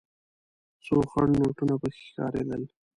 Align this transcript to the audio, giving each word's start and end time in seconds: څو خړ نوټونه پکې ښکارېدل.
څو 0.85 0.95
خړ 1.09 1.27
نوټونه 1.39 1.73
پکې 1.81 2.01
ښکارېدل. 2.07 2.63